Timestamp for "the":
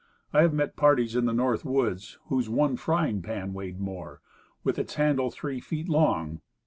1.27-1.31